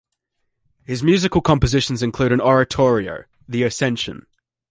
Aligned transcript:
His 0.83 1.03
musical 1.03 1.41
compositions 1.41 2.01
include 2.01 2.31
an 2.31 2.41
oratorio, 2.41 3.25
"The 3.47 3.61
Ascension". 3.61 4.25